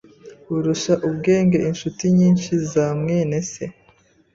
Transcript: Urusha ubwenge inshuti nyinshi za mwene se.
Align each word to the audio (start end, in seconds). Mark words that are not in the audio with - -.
Urusha 0.55 0.93
ubwenge 1.07 1.57
inshuti 1.69 2.03
nyinshi 2.17 2.51
za 2.71 2.85
mwene 2.99 3.37
se. 3.51 3.65